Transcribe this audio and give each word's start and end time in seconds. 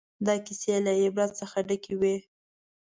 دا 0.25 0.35
کیسې 0.45 0.75
له 0.85 0.91
عبرت 1.01 1.31
څخه 1.41 1.57
ډکې 1.67 1.93
وې. 2.01 2.15